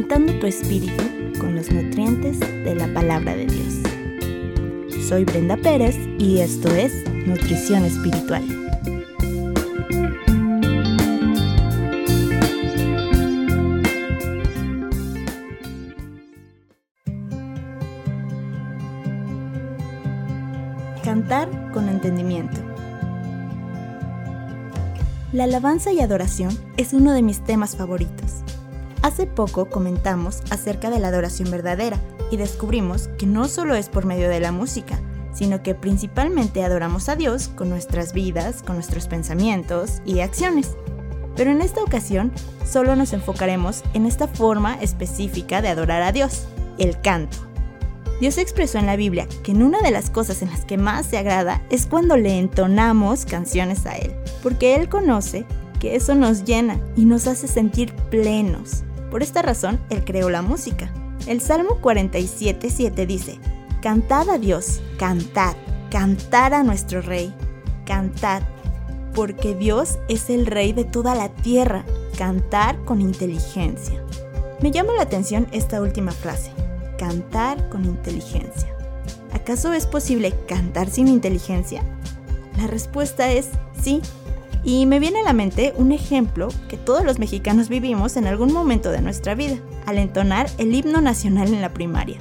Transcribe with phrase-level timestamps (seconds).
[0.00, 1.04] alimentando tu espíritu
[1.38, 3.74] con los nutrientes de la palabra de Dios.
[5.06, 8.42] Soy Brenda Pérez y esto es Nutrición Espiritual.
[21.04, 22.58] Cantar con entendimiento.
[25.34, 28.42] La alabanza y adoración es uno de mis temas favoritos.
[29.02, 31.98] Hace poco comentamos acerca de la adoración verdadera
[32.30, 35.00] y descubrimos que no solo es por medio de la música,
[35.32, 40.76] sino que principalmente adoramos a Dios con nuestras vidas, con nuestros pensamientos y acciones.
[41.34, 42.30] Pero en esta ocasión
[42.70, 46.46] solo nos enfocaremos en esta forma específica de adorar a Dios,
[46.78, 47.38] el canto.
[48.20, 51.06] Dios expresó en la Biblia que en una de las cosas en las que más
[51.06, 55.46] se agrada es cuando le entonamos canciones a Él, porque Él conoce
[55.78, 58.84] que eso nos llena y nos hace sentir plenos.
[59.10, 60.92] Por esta razón, Él creó la música.
[61.26, 63.38] El Salmo 47.7 dice,
[63.82, 65.54] Cantad a Dios, cantad,
[65.90, 67.34] cantad a nuestro Rey,
[67.84, 68.42] cantad,
[69.14, 71.84] porque Dios es el Rey de toda la tierra,
[72.16, 74.02] cantar con inteligencia.
[74.60, 76.52] Me llama la atención esta última frase,
[76.98, 78.68] cantar con inteligencia.
[79.32, 81.82] ¿Acaso es posible cantar sin inteligencia?
[82.58, 83.48] La respuesta es
[83.82, 84.02] sí.
[84.62, 88.52] Y me viene a la mente un ejemplo que todos los mexicanos vivimos en algún
[88.52, 92.18] momento de nuestra vida, al entonar el himno nacional en la primaria.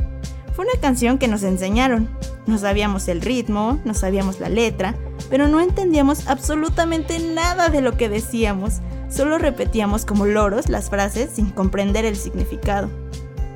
[0.53, 2.09] Fue una canción que nos enseñaron.
[2.45, 4.95] No sabíamos el ritmo, no sabíamos la letra,
[5.29, 8.79] pero no entendíamos absolutamente nada de lo que decíamos.
[9.09, 12.89] Solo repetíamos como loros las frases sin comprender el significado.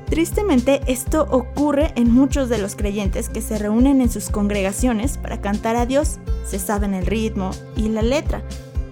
[0.06, 5.40] Tristemente, esto ocurre en muchos de los creyentes que se reúnen en sus congregaciones para
[5.40, 6.18] cantar a Dios.
[6.46, 8.42] Se saben el ritmo y la letra,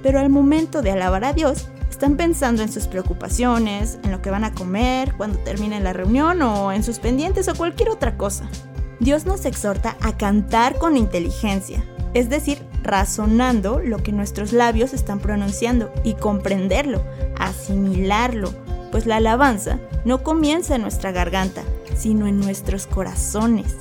[0.02, 4.30] pero al momento de alabar a Dios, están pensando en sus preocupaciones, en lo que
[4.30, 8.48] van a comer, cuando termine la reunión o en sus pendientes o cualquier otra cosa.
[8.98, 15.20] Dios nos exhorta a cantar con inteligencia, es decir, razonando lo que nuestros labios están
[15.20, 17.04] pronunciando y comprenderlo,
[17.38, 18.52] asimilarlo,
[18.90, 21.62] pues la alabanza no comienza en nuestra garganta,
[21.96, 23.76] sino en nuestros corazones.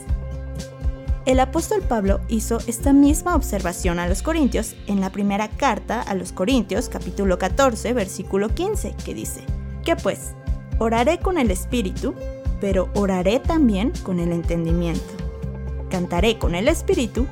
[1.24, 6.16] El apóstol Pablo hizo esta misma observación a los Corintios en la primera carta a
[6.16, 9.42] los Corintios capítulo 14 versículo 15 que dice,
[9.86, 10.34] que pues,
[10.80, 12.16] oraré con el espíritu,
[12.59, 15.14] pero oraré también con el entendimiento.
[15.92, 17.28] Cantaré con el espíritu,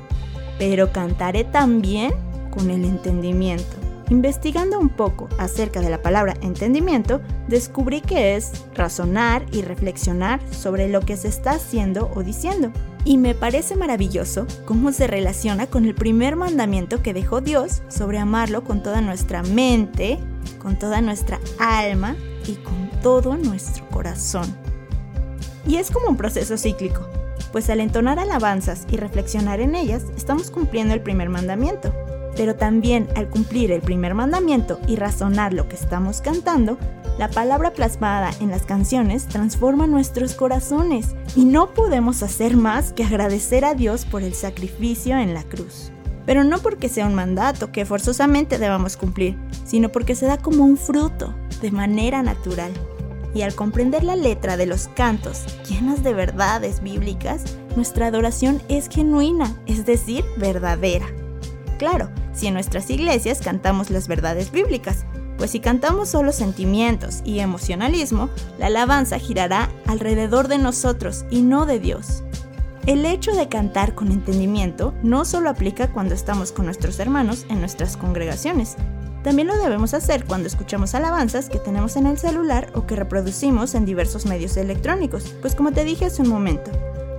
[0.56, 2.12] pero cantaré también
[2.50, 3.79] con el entendimiento.
[4.10, 10.88] Investigando un poco acerca de la palabra entendimiento, descubrí que es razonar y reflexionar sobre
[10.88, 12.72] lo que se está haciendo o diciendo.
[13.04, 18.18] Y me parece maravilloso cómo se relaciona con el primer mandamiento que dejó Dios sobre
[18.18, 20.18] amarlo con toda nuestra mente,
[20.60, 22.16] con toda nuestra alma
[22.48, 24.56] y con todo nuestro corazón.
[25.68, 27.08] Y es como un proceso cíclico,
[27.52, 31.94] pues al entonar alabanzas y reflexionar en ellas, estamos cumpliendo el primer mandamiento,
[32.36, 36.78] pero también al cumplir el primer mandamiento y razonar lo que estamos cantando,
[37.18, 43.04] la palabra plasmada en las canciones transforma nuestros corazones y no podemos hacer más que
[43.04, 45.92] agradecer a Dios por el sacrificio en la cruz.
[46.24, 49.36] Pero no porque sea un mandato que forzosamente debamos cumplir,
[49.66, 52.72] sino porque se da como un fruto, de manera natural.
[53.34, 57.44] Y al comprender la letra de los cantos llenas de verdades bíblicas,
[57.76, 61.06] nuestra adoración es genuina, es decir, verdadera.
[61.78, 65.04] Claro, si en nuestras iglesias cantamos las verdades bíblicas,
[65.38, 71.64] pues si cantamos solo sentimientos y emocionalismo, la alabanza girará alrededor de nosotros y no
[71.66, 72.22] de Dios.
[72.86, 77.60] El hecho de cantar con entendimiento no solo aplica cuando estamos con nuestros hermanos en
[77.60, 78.76] nuestras congregaciones,
[79.22, 83.74] también lo debemos hacer cuando escuchamos alabanzas que tenemos en el celular o que reproducimos
[83.74, 86.70] en diversos medios electrónicos, pues como te dije hace un momento,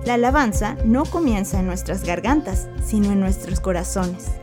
[0.04, 4.41] la alabanza no comienza en nuestras gargantas, sino en nuestros corazones.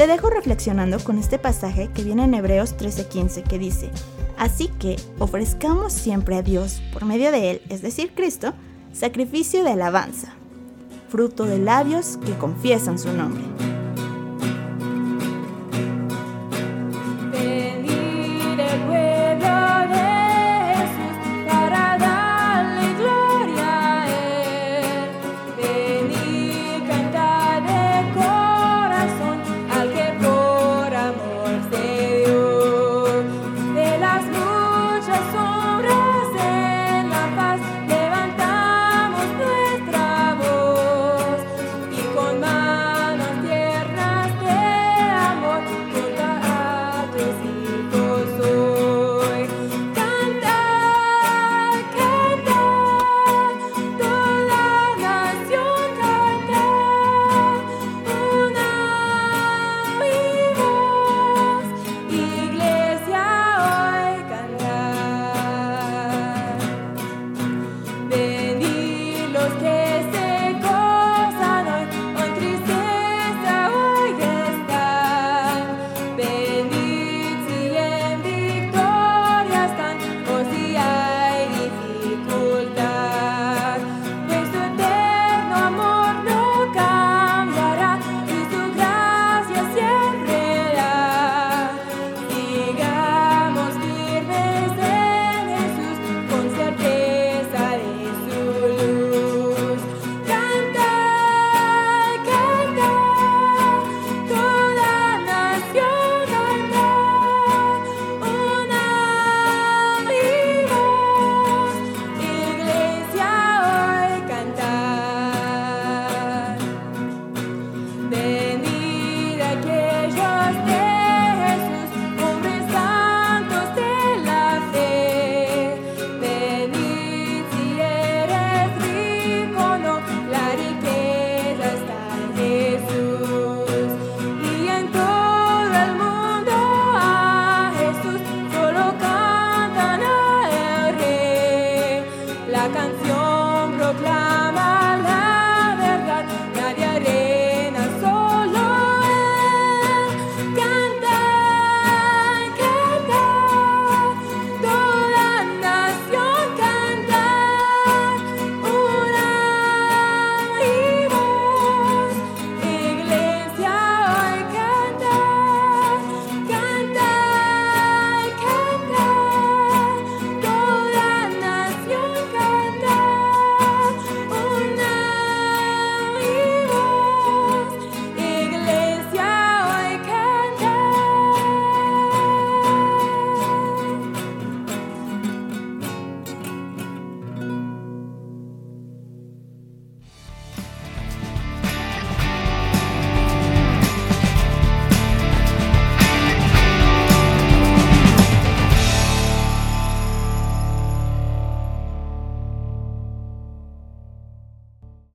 [0.00, 3.90] Te dejo reflexionando con este pasaje que viene en Hebreos 13:15 que dice,
[4.38, 8.54] Así que ofrezcamos siempre a Dios, por medio de Él, es decir, Cristo,
[8.94, 10.32] sacrificio de alabanza,
[11.10, 13.69] fruto de labios que confiesan su nombre.